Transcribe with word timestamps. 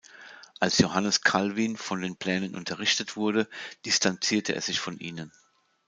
Als 0.59 0.79
Johannes 0.79 1.21
Calvin 1.21 1.77
von 1.77 2.01
den 2.01 2.15
Plänen 2.15 2.55
unterrichtet 2.55 3.17
wurde, 3.17 3.47
distanzierte 3.85 4.55
er 4.55 4.61
sich 4.61 4.79
von 4.79 4.97
ihnen. 4.97 5.31